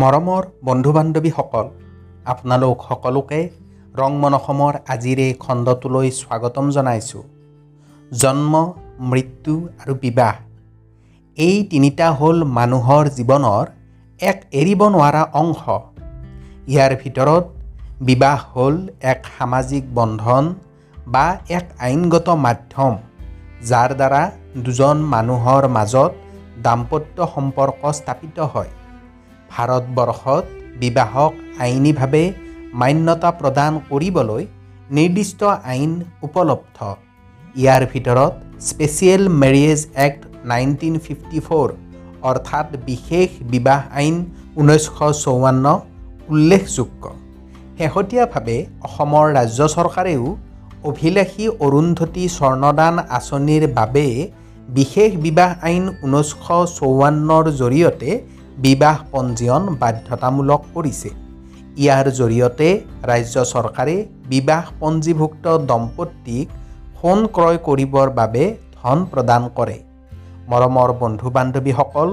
মৰমৰ 0.00 0.42
বন্ধু 0.64 0.90
বান্ধৱীসকল 0.92 1.66
আপোনালোক 2.24 2.76
সকলোকে 2.88 3.38
ৰং 4.00 4.12
মন 4.22 4.34
অসমৰ 4.38 4.74
আজিৰ 4.94 5.18
এই 5.18 5.32
খণ্ডটোলৈ 5.44 6.08
স্বাগতম 6.18 6.66
জনাইছোঁ। 6.70 7.22
জন্ম 8.12 8.54
মৃত্যু 9.10 9.54
আৰু 9.80 9.94
বিবাহ। 10.04 10.34
এই 11.38 11.56
তিনিটা 11.70 12.06
হ'ল 12.10 12.36
মানুহৰ 12.58 13.04
জীৱনৰ 13.18 13.64
এক 14.20 14.38
এৰিব 14.60 14.80
নোৱাৰা 14.94 15.22
অংশ। 15.42 15.62
ইয়াৰ 16.68 16.92
ভিতৰত 17.02 17.44
বিবাহ 18.00 18.38
হ'ল 18.54 18.76
এক 19.12 19.20
সামাজিক 19.38 19.84
বন্ধন 19.94 20.44
বা 21.06 21.26
এক 21.48 21.66
আইনগত 21.80 22.28
মাধ্যম 22.46 22.92
যাৰ 23.68 23.90
দ্বাৰা 24.00 24.22
দুজন 24.64 24.96
মানুহৰ 25.14 25.62
মাজত 25.68 26.12
দাম্পত্য 26.62 27.16
সম্পৰ্ক 27.34 27.80
স্থাপিত 27.92 28.38
হয়। 28.54 28.77
ভাৰতবৰ্ষত 29.52 30.44
বিবাহক 30.82 31.32
আইনীভাৱে 31.64 32.24
মান্যতা 32.80 33.30
প্ৰদান 33.40 33.72
কৰিবলৈ 33.90 34.42
নিৰ্দিষ্ট 34.96 35.40
আইন 35.72 35.90
উপলব্ধ। 36.26 36.78
ইয়াৰ 37.60 37.82
ভিতৰত 37.92 38.32
special 38.68 39.22
marriage 39.42 39.80
act 40.06 40.20
nineteen 40.50 40.94
fifty 41.04 41.38
four 41.46 41.68
অৰ্থাৎ 42.30 42.68
বিশেষ 42.90 43.28
বিবাহ 43.52 43.80
আইন 44.00 44.14
ঊনৈছশ 44.60 44.98
চৌৱন্ন 45.24 45.66
উল্লেখযোগ্য। 46.32 47.04
শেহতীয়াভাৱে 47.78 48.58
অসমৰ 48.86 49.26
ৰাজ্য 49.38 49.60
চৰকাৰেও 49.76 50.24
অভিলাষী 50.90 51.44
অৰুন্ধতী 51.66 52.24
স্বৰ্ণদান 52.36 52.94
আঁচনিৰ 53.18 53.64
বাবে 53.78 54.06
বিশেষ 54.78 55.10
বিবাহ 55.26 55.50
আইন 55.68 55.84
ঊনৈছশ 56.04 56.66
চৌৱন্নৰ 56.78 57.44
জৰিয়তে 57.60 58.10
বিবাহ 58.64 58.96
পঞ্জীয়ন 59.12 59.64
বাধ্যতামূলক 59.82 60.60
কৰিছে। 60.74 61.10
ইয়াৰ 61.82 62.06
জৰিয়তে 62.18 62.68
ৰাজ্য 63.10 63.36
চৰকাৰে 63.52 63.96
বিবাহ 64.32 64.64
পঞ্জীভুক্ত 64.80 65.46
দম্পতীক 65.70 66.46
সোণ 66.98 67.18
ক্ৰয় 67.34 67.58
কৰিবৰ 67.66 68.08
বাবে 68.18 68.44
ধন 68.78 68.98
প্ৰদান 69.12 69.42
কৰে। 69.58 69.78
মৰমৰ 70.50 70.90
বন্ধু 71.02 71.28
বান্ধৱীসকল 71.36 72.08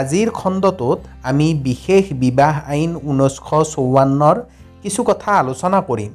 আজিৰ 0.00 0.28
খণ্ডটোত 0.38 0.98
আমি 1.30 1.48
বিশেষ 1.68 2.04
বিবাহ 2.24 2.54
আইন 2.72 2.90
ঊনৈছশ 3.08 3.62
চৌৱন্নৰ 3.74 4.36
কিছু 4.82 5.00
কথা 5.10 5.30
আলোচনা 5.42 5.78
কৰিম। 5.88 6.12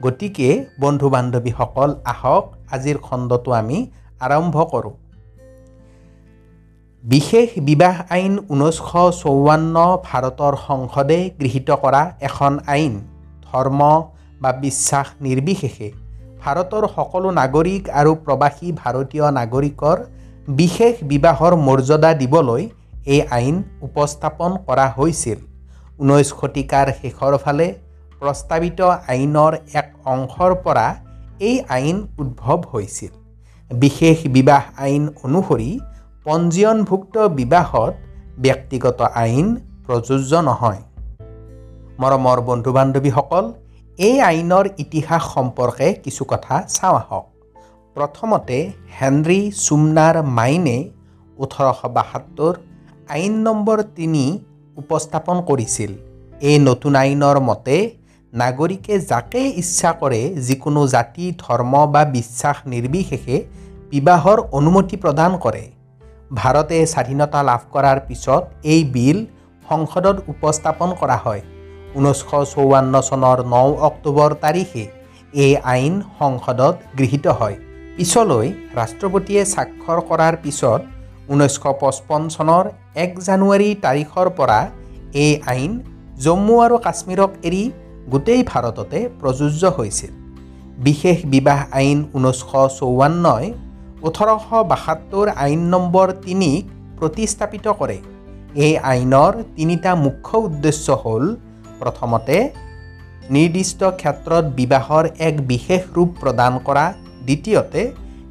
গতিকে 0.00 0.48
বন্ধু 0.82 1.06
বান্ধৱীসকল 1.14 1.90
আহক 2.12 2.44
আজিৰ 2.74 2.96
খণ্ডটো 3.06 3.50
আমি 3.60 3.78
আৰম্ভ 4.26 4.56
কৰোঁ। 4.72 4.94
বিশেষ 7.04 7.48
বিবাহ 7.68 7.96
আইন 8.16 8.34
ঊনৈছশ 8.52 9.18
চৌৱন্ন 9.22 9.76
ভাৰতৰ 10.06 10.54
সংসদে 10.60 11.18
গৃহীত 11.40 11.76
কৰা 11.82 12.00
এখন 12.28 12.52
আইন 12.74 12.94
ধৰ্ম 13.46 13.80
বা 14.42 14.50
বিশ্বাস 14.62 15.10
নিৰ্বিশেষে 15.26 15.88
ভাৰতৰ 16.40 16.84
সকলো 16.96 17.28
নাগৰিক 17.40 17.82
আৰু 18.00 18.12
প্ৰৱাসী 18.24 18.68
ভাৰতীয় 18.80 19.26
নাগৰিকৰ 19.38 19.96
বিশেষ 20.54 20.94
বিবাহৰ 21.12 21.52
মৰ্যাদা 21.66 22.10
দিবলৈ 22.22 22.62
এই 23.06 23.20
আইন 23.38 23.56
উপস্থাপন 23.88 24.50
কৰা 24.66 24.86
হৈছিল। 24.96 25.38
ঊনৈছ 26.00 26.28
শতিকাৰ 26.32 26.86
শেষৰ 27.00 27.32
ফালে 27.44 27.66
প্ৰস্তাৱিত 28.20 28.80
আইনৰ 29.12 29.52
এক 29.80 29.88
অংশৰ 30.14 30.52
পৰা 30.64 30.86
এই 31.48 31.56
আইন 31.76 31.96
উদ্ভৱ 32.22 32.60
হৈছিল। 32.72 33.12
বিশেষ 33.70 34.16
বিবাহ 34.36 34.62
আইন 34.84 35.02
অনুসৰি 35.24 35.70
পঞ্জীয়নভুক্ত 36.26 37.16
বিবাহত 37.38 37.94
ব্যক্তিগত 38.38 38.98
আইন 39.22 39.46
প্ৰযোজ্য 39.86 40.32
নহয়। 40.48 40.82
মৰমৰ 42.00 42.38
বন্ধু 42.40 42.70
বান্ধৱীসকল 42.72 43.44
এই 43.98 44.16
আইনৰ 44.20 44.66
ইতিহাস 44.78 45.22
সম্পৰ্কে 45.34 45.88
কিছু 46.04 46.22
কথা 46.32 46.54
চাওঁ 46.68 46.96
আহক। 47.00 47.24
প্ৰথমতে 47.96 48.58
হেনৰী 48.96 49.40
চুমনাৰ 49.64 50.16
মাইনে 50.38 50.78
ওঠৰশ 51.38 51.80
বাসত্তৰ 51.96 52.54
আইন 53.08 53.34
নম্বৰ 53.46 53.78
তিনি 53.96 54.24
উপস্থাপন 54.76 55.36
কৰিছিল। 55.48 55.90
এই 56.40 56.58
নতুন 56.58 56.92
আইনৰ 56.96 57.36
মতে 57.40 57.76
নাগৰিকে 58.32 58.94
যাকে 59.10 59.40
ইচ্ছা 59.62 59.90
কৰে 60.00 60.22
যিকোনো 60.46 60.82
জাতি 60.86 61.24
ধৰ্ম 61.44 61.72
বা 61.94 62.02
বিশ্বাস 62.16 62.56
নিৰ্বিশেষে 62.72 63.36
বিবাহৰ 63.90 64.38
অনুমতি 64.58 64.96
প্ৰদান 64.96 65.32
কৰে। 65.46 65.64
ভাৰতে 66.34 66.78
স্বাধীনতা 66.92 67.40
লাভ 67.48 67.62
কৰাৰ 67.74 67.98
পিছত 68.08 68.42
এই 68.72 68.82
বিল 68.94 69.18
সংসদত 69.66 70.16
উপস্থাপন 70.32 70.88
কৰা 71.00 71.16
হয়। 71.24 71.42
ঊনৈছশ 71.96 72.30
চৌৱন্ন 72.54 72.94
চনৰ 73.08 73.38
ন 73.52 73.54
অক্টোবৰ 73.88 74.30
তাৰিখে 74.44 74.84
এই 75.34 75.52
আইন 75.72 75.94
সংসদত 76.18 76.74
গৃহীত 76.98 77.26
হয়। 77.38 77.56
পিছলৈ 77.96 78.46
ৰাষ্ট্ৰপতিয়ে 78.78 79.42
স্বাক্ষৰ 79.54 79.98
কৰাৰ 80.08 80.34
পিছত 80.44 80.80
ঊনৈছশ 81.32 81.64
পঁচপন্ন 81.82 82.24
চনৰ 82.36 82.64
এক 83.04 83.10
জানুৱাৰী 83.28 83.68
তাৰিখৰ 83.84 84.26
পৰা 84.38 84.60
এই 85.24 85.32
আইন 85.52 85.72
জম্মু 86.24 86.54
আৰু 86.64 86.76
কাশ্মীৰক 86.86 87.30
এৰি 87.48 87.64
গোটেই 88.12 88.42
ভাৰততে 88.50 88.98
প্ৰযোজ্য 89.20 89.62
হৈছিল। 89.76 90.12
বিশেষ 90.86 91.16
বিবাহ 91.34 91.60
আইন 91.80 91.98
ঊনৈছশ 92.16 92.52
চৌৱন্নই 92.78 93.46
ওঠৰশ 94.08 94.46
বাসত্তৰ 94.70 95.26
আইন 95.44 95.60
নম্বৰ 95.74 96.08
তিনিক 96.24 96.62
প্ৰতিস্থাপিত 96.98 97.66
কৰে। 97.80 97.98
এই 98.64 98.74
আইনৰ 98.92 99.32
তিনিটা 99.56 99.92
মুখ্য 100.04 100.32
উদ্দেশ্য 100.48 100.86
হ'ল 101.04 101.24
প্ৰথমতে 101.80 102.36
নিৰ্দিষ্ট 103.34 103.80
ক্ষেত্ৰত 104.00 104.44
বিবাহৰ 104.58 105.04
এক 105.28 105.34
বিশেষ 105.50 105.82
ৰূপ 105.96 106.10
প্ৰদান 106.20 106.52
কৰা 106.66 106.84
দ্বিতীয়তে 107.26 107.82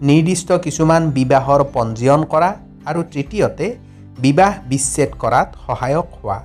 নিৰ্দিষ্ট 0.09 0.49
কিছুমান 0.65 1.01
বিবাহৰ 1.17 1.61
পঞ্জীয়ন 1.75 2.21
কৰা 2.33 2.49
আৰু 2.89 3.01
তৃতীয়তে 3.13 3.65
বিবাহ 4.25 4.51
বিচ্ছেদ 4.69 5.09
কৰাত 5.21 5.49
সহায়ক 5.65 6.07
হোৱা। 6.17 6.39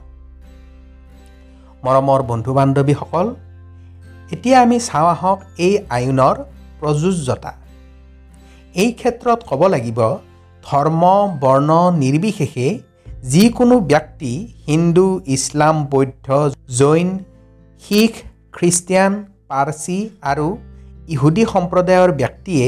মৰমৰ 1.85 2.21
বন্ধু 2.31 2.53
বান্ধৱীসকল 2.59 3.27
এতিয়া 4.35 4.59
আমি 4.65 4.79
চাওঁ 4.89 5.09
আহক 5.15 5.39
এই 5.67 5.75
আইনৰ 5.97 6.37
প্ৰযোজ্যতা। 6.81 7.53
এই 8.83 8.91
ক্ষেত্ৰত 8.99 9.41
ক'ব 9.49 9.63
লাগিব 9.75 10.01
ধৰ্ম 10.65 11.03
বৰ্ণ 11.45 11.71
নিৰ্বিশেষে 12.03 12.67
যিকোনো 13.33 13.77
ব্যক্তি 13.93 14.33
হিন্দু 14.67 15.07
ইছলাম 15.37 15.77
বৌদ্ধ 15.93 16.29
জৈন 16.81 17.09
শিখ 17.83 18.13
খ্ৰীষ্টিয়ান 18.55 19.13
পাৰ্চী 19.51 19.99
আৰু 20.31 20.47
ইহুদী 21.15 21.45
সম্প্ৰদায়ৰ 21.55 22.11
ব্যক্তিয়ে 22.21 22.67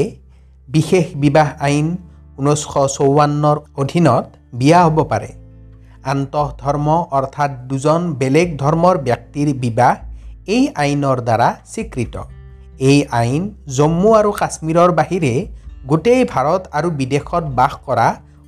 বিশেষ 0.69 1.05
বিবাহ 1.23 1.47
আইন 1.67 1.87
ঊনৈছশ 2.39 2.97
চৌৱন্নৰ 2.97 3.57
অধীনত 3.81 4.25
বিয়া 4.59 4.79
হ'ব 4.85 4.97
পাৰে। 5.11 5.31
আন্তঃধৰ্ম 6.11 6.87
অৰ্থাৎ 7.17 7.51
দুজন 7.69 8.01
বেলেগ 8.19 8.47
ধৰ্মৰ 8.57 8.95
ব্যক্তিৰ 9.07 9.47
বিবাহ 9.63 9.93
এই 10.55 10.63
আইনৰ 10.83 11.17
দ্বাৰা 11.27 11.49
স্বীকৃত। 11.73 12.15
এই 12.89 12.99
আইন 13.21 13.41
জম্মু 13.77 14.09
আৰু 14.19 14.31
কাশ্মীৰৰ 14.41 14.91
বাহিৰে 14.99 15.33
গোটেই 15.89 16.21
ভাৰত 16.25 16.61
আৰু 16.77 16.89
বিদেশত 16.99 17.43
বাস 17.59 17.73
কৰা 17.85 18.07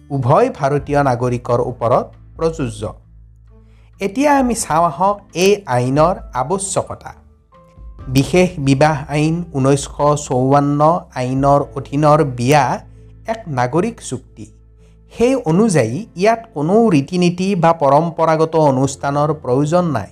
উভয় 0.10 0.48
ভাৰতীয় 0.58 1.00
নাগৰিকৰ 1.10 1.60
ওপৰত 1.72 2.06
প্ৰযোজ্য। 2.38 2.84
এতিয়া 4.02 4.32
আমি 4.40 4.56
চাওঁ 4.56 4.86
আহক 4.86 5.16
এই 5.34 5.52
আইনৰ 5.66 6.16
আৱশ্যকতা। 6.34 7.12
বিশেষ 8.08 8.50
বিবাহ 8.60 8.98
আইন 9.10 9.36
ঊনৈছশ 9.54 10.28
চৌৱন্ন 10.28 10.82
আইনৰ 11.16 11.62
অধীনৰ 11.78 12.20
বিয়া 12.38 12.64
এক 13.28 13.40
নাগৰিক 13.48 13.98
চুক্তি। 14.02 14.46
সেই 15.14 15.36
অনুযায়ী 15.36 15.96
ইয়াত 16.16 16.42
কোনো 16.54 16.76
ৰীতি 16.90 17.18
নীতি 17.18 17.48
বা 17.56 17.72
পৰম্পৰাগত 17.74 18.54
অনুষ্ঠানৰ 18.72 19.30
প্ৰয়োজন 19.34 19.86
নাই। 19.98 20.12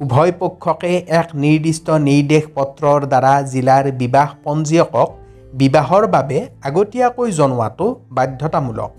উভয় 0.00 0.32
পক্ষকে 0.38 0.92
এক 1.20 1.28
নিৰ্দিষ্ট 1.34 1.86
নিৰ্দেশ 2.08 2.44
পত্ৰৰ 2.54 3.00
দ্বাৰা 3.06 3.34
জিলাৰ 3.42 3.84
বিবাহ 3.92 4.28
পঞ্জীয়কক 4.44 5.08
বিবাহৰ 5.52 6.06
বাবে 6.06 6.38
আগতীয়াকৈ 6.68 7.28
জনোৱাটো 7.32 7.86
বাধ্যতামূলক। 8.16 8.90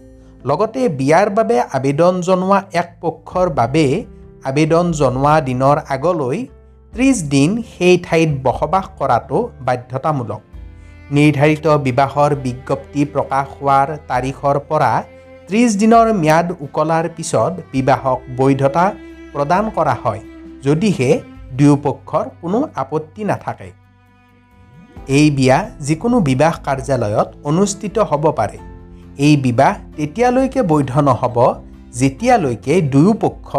লগতে 0.45 0.81
বিয়াৰ 0.99 1.29
বাবে 1.29 1.57
আবেদন 1.77 2.21
জনোৱা 2.21 2.59
এক 2.73 2.89
পক্ষৰ 3.01 3.47
বাবে 3.59 3.85
আবেদন 4.49 4.85
জনোৱা 4.91 5.35
দিনৰ 5.41 5.77
আগলৈ 5.95 6.37
ত্ৰিছ 6.93 7.17
দিন 7.33 7.49
সেই 7.73 7.95
ঠাইত 8.05 8.29
বসবাস 8.45 8.85
কৰাটো 8.99 9.37
বাধ্যতামূলক। 9.67 10.41
নিৰ্ধাৰিত 11.11 11.65
বিবাহৰ 11.85 12.31
বিজ্ঞপ্তি 12.45 13.01
প্ৰকাশ 13.13 13.45
হোৱাৰ 13.57 13.87
তাৰিখৰ 14.09 14.55
পৰা 14.69 14.91
ত্ৰিছ 15.47 15.69
দিনৰ 15.81 16.07
ম্যাদ 16.23 16.47
উকলাৰ 16.65 17.05
পিছত 17.15 17.53
বিবাহক 17.73 18.19
বৈধতা 18.37 18.85
প্ৰদান 19.33 19.63
কৰা 19.75 19.95
হয় 20.03 20.21
যদিহে 20.63 21.09
দুয়োপক্ষৰ 21.57 22.25
কোনো 22.41 22.59
আপত্তি 22.75 23.23
নাথাকে। 23.23 23.69
এই 25.17 25.27
বিয়া 25.37 25.57
যিকোনো 25.87 26.17
বিবাহ 26.29 26.53
কাৰ্যালয়ত 26.65 27.29
অনুষ্ঠিত 27.49 27.95
হ'ব 28.09 28.23
পাৰে। 28.39 28.57
এই 29.25 29.35
বিবাহ 29.45 29.73
তেতিয়ালৈকে 29.97 30.61
বৈধ 30.71 30.91
নহ'ব 31.07 31.37
যেতিয়ালৈকে 31.99 32.73
দুয়োপক্ষ 32.93 33.49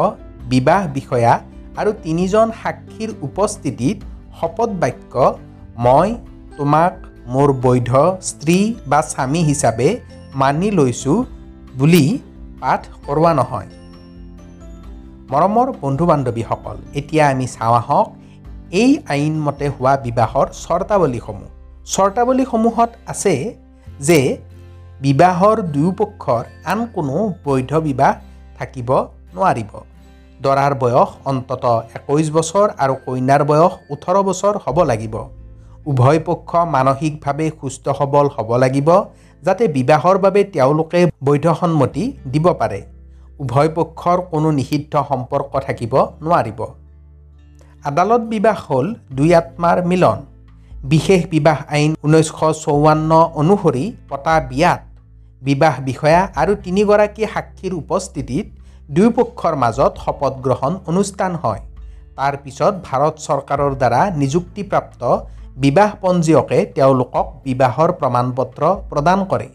বিবাহ 0.52 0.80
বিষয়া 0.96 1.32
আৰু 1.80 1.90
তিনিজন 2.04 2.46
সাক্ষীৰ 2.60 3.10
উপস্থিতিত 3.28 3.96
শপত 4.38 4.70
বাক্য 4.82 5.14
মই 5.84 6.08
তোমাক 6.58 6.92
মোৰ 7.32 7.48
বৈধ 7.64 7.90
স্ত্ৰী 8.28 8.58
বা 8.86 9.00
স্বামী 9.10 9.40
হিচাপে 9.50 9.88
মানি 10.40 10.68
লৈছোঁ 10.78 11.16
বুলি 11.78 12.04
পাঠ 12.60 12.82
কৰোৱা 13.06 13.32
নহয়। 13.40 13.68
মৰমৰ 15.32 15.68
বন্ধু 15.82 16.04
বান্ধৱীসকল 16.10 16.76
এতিয়া 16.94 17.24
আমি 17.32 17.46
চাওঁ 17.54 17.76
আহক 17.80 18.06
এই 18.78 18.90
আইনমতে 19.12 19.66
হোৱা 19.68 19.92
বিবাহৰ 20.02 20.46
চৰ্তাৱলীসমূহ। 20.64 21.48
চৰ্তাৱলীসমূহত 21.94 22.90
আছে 23.12 23.34
যে 24.08 24.18
বিবাহৰ 25.00 25.56
দুয়োপক্ষৰ 25.74 26.44
আন 26.72 26.80
কোনো 26.94 27.14
বৈধ 27.46 27.72
বিবাহ 27.86 28.12
থাকিব 28.58 28.90
নোৱাৰিব। 29.34 29.72
দৰাৰ 30.40 30.72
বয়স 30.82 31.10
অন্ততঃ 31.30 31.76
একৈছ 31.96 32.26
বছৰ 32.36 32.66
আৰু 32.82 32.94
কইনাৰ 33.06 33.42
বয়স 33.50 33.72
ওঠৰ 33.94 34.16
বছৰ 34.28 34.54
হ'ব 34.64 34.78
লাগিব। 34.90 35.14
উভয় 35.90 36.20
পক্ষ 36.28 36.50
মানসিকভাৱে 36.74 37.46
সুস্থ 37.60 37.84
সবল 37.98 38.26
হ'ব 38.34 38.50
লাগিব 38.64 38.88
যাতে 39.42 39.64
বিবাহৰ 39.76 40.16
বাবে 40.24 40.40
তেওঁলোকে 40.54 41.00
বৈধ 41.26 41.46
সন্মতি 41.60 42.04
দিব 42.32 42.46
পাৰে। 42.60 42.80
উভয় 43.42 43.70
পক্ষৰ 43.78 44.18
কোনো 44.32 44.48
নিষিদ্ধ 44.58 44.94
সম্পৰ্ক 45.10 45.52
থাকিব 45.66 45.92
নোৱাৰিব। 46.24 46.60
আদালত 47.88 48.22
বিবাহ 48.32 48.58
হ'ল 48.66 48.86
দুই 49.16 49.30
আত্মাৰ 49.40 49.78
মিলন। 49.90 50.18
বিশেষ 50.92 51.20
বিবাহ 51.34 51.58
আইন 51.74 51.90
ঊনৈছশ 52.06 52.40
চৌৱন্ন 52.64 53.10
অনুসৰি 53.40 53.84
পতা 54.10 54.34
বিয়াত 54.50 54.80
বিবাহ 55.42 55.74
বিষয়া 55.88 56.20
আৰু 56.40 56.52
তিনিগৰাকী 56.64 57.22
সাক্ষীৰ 57.34 57.72
উপস্থিতিত 57.82 58.46
দুয়োপক্ষৰ 58.94 59.54
মাজত 59.62 59.92
শপত 60.04 60.34
গ্ৰহণ 60.44 60.72
অনুষ্ঠান 60.90 61.32
হয়। 61.42 61.62
তাৰ 62.18 62.34
পিছত 62.44 62.74
ভাৰত 62.88 63.14
চৰকাৰৰ 63.26 63.72
দ্বাৰা 63.80 64.00
নিযুক্তিপ্ৰাপ্ত 64.20 65.02
বিবাহ 65.64 65.90
পঞ্জীয়কে 66.02 66.58
তেওঁলোকক 66.76 67.26
বিবাহৰ 67.46 67.90
প্ৰমাণ 68.00 68.26
পত্ৰ 68.38 68.62
প্ৰদান 68.90 69.20
কৰে। 69.30 69.48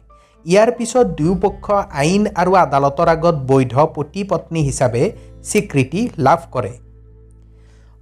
ইয়াৰ 0.45 0.69
পিছত 0.77 1.06
দুয়োপক্ষ 1.19 1.66
আইন 2.01 2.24
আৰু 2.42 2.51
আদালতৰ 2.66 3.10
আগত 3.16 3.36
বৈধ 3.51 3.75
পতি 3.95 4.22
পত্নী 4.31 4.62
হিচাপে 4.69 5.04
স্বীকৃতি 5.50 6.01
লাভ 6.27 6.42
কৰে। 6.56 6.74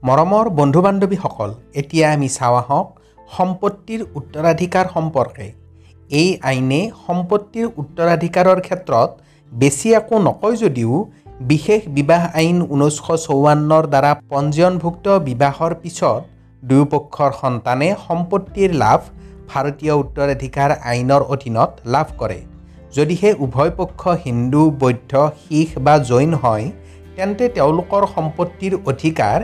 মৰমৰ 0.03 0.47
বন্ধু 0.49 0.79
বান্ধৱীসকল 0.85 1.51
এতিয়া 1.81 2.07
আমি 2.15 2.27
চাওঁ 2.29 2.55
আহক 2.61 2.87
সম্পত্তিৰ 3.29 4.01
উত্তৰাধিকাৰ 4.19 4.85
সম্পৰ্কে। 4.95 5.47
এই 6.11 6.29
আইনে 6.49 6.79
সম্পত্তিৰ 7.05 7.67
উত্তৰাধিকাৰৰ 7.81 8.59
ক্ষেত্ৰত 8.65 9.09
বেছি 9.51 9.93
একো 9.99 10.19
নকয় 10.27 10.55
যদিও 10.63 10.93
বিশেষ 11.51 11.81
বিবাহ 11.97 12.21
আইন 12.41 12.57
ঊনৈছশ 12.73 13.07
চৌৱন্নৰ 13.27 13.83
দ্বাৰা 13.93 14.11
পঞ্জীয়নভুক্ত 14.31 15.05
বিবাহৰ 15.29 15.71
পিছত 15.81 16.21
দুয়োপক্ষৰ 16.63 17.31
সন্তানে 17.41 17.87
সম্পত্তিৰ 18.07 18.69
লাভ 18.83 18.99
ভাৰতীয় 19.49 19.93
উত্তৰাধিকাৰ 20.03 20.69
আইনৰ 20.91 21.21
অধীনত 21.33 21.71
লাভ 21.93 22.07
কৰে। 22.21 22.39
যদিহে 22.95 23.29
উভয় 23.45 23.73
পক্ষ 23.79 24.01
হিন্দু 24.25 24.61
বৌদ্ধ 24.81 25.11
শিখ 25.41 25.69
বা 25.85 25.95
জৈন 26.09 26.31
হয় 26.43 26.65
তেন্তে 27.15 27.45
তেওঁলোকৰ 27.55 28.03
সম্পত্তিৰ 28.15 28.73
অধিকাৰ 28.91 29.39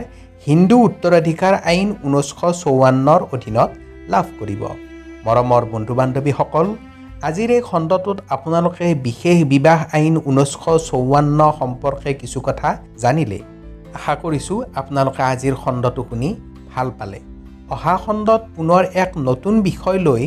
হিন্দু 0.46 0.76
উত্তৰাধিকাৰ 0.88 1.54
আইন 1.70 1.88
ঊনৈছশ 2.06 2.60
চৌৱন্নৰ 2.60 3.20
অধীনত 3.34 3.70
লাভ 4.12 4.26
কৰিব। 4.38 4.62
মৰমৰ 5.26 5.62
বন্ধু 5.72 5.94
বান্ধৱীসকল 5.98 6.66
আজিৰ 7.28 7.50
এই 7.56 7.62
খণ্ডটোত 7.68 8.18
আপোনালোকে 8.34 8.86
বিশেষ 9.06 9.36
বিবাহ 9.52 9.78
আইন 9.98 10.14
ঊনৈছশ 10.28 10.64
চৌৱন্ন 10.90 11.40
সম্পৰ্কে 11.60 12.10
কিছু 12.20 12.38
কথা 12.46 12.68
জানিলে। 13.02 13.38
আশা 13.98 14.14
কৰিছোঁ 14.22 14.58
আপোনালোকে 14.80 15.22
আজিৰ 15.32 15.54
খণ্ডটো 15.62 16.02
শুনি 16.08 16.28
ভাল 16.72 16.88
পালে। 16.98 17.20
অহা 17.74 17.94
খণ্ডত 18.04 18.42
পুনৰ 18.56 18.82
এক 19.02 19.10
নতুন 19.28 19.54
বিষয় 19.68 19.98
লৈ 20.08 20.22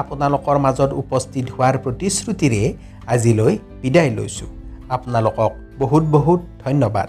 আপোনালোকৰ 0.00 0.56
মাজত 0.64 0.90
উপস্থিত 1.02 1.44
হোৱাৰ 1.54 1.74
প্ৰতিশ্ৰুতিৰে 1.84 2.62
আজিলৈ 3.14 3.52
বিদায় 3.82 4.10
লৈছোঁ। 4.18 4.50
আপোনালোকক 4.96 5.52
বহুত 5.82 6.04
বহুত 6.16 6.40
ধন্যবাদ। 6.64 7.08